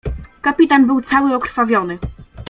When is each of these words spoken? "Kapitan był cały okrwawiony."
"Kapitan 0.41 0.87
był 0.87 1.01
cały 1.01 1.35
okrwawiony." 1.35 1.97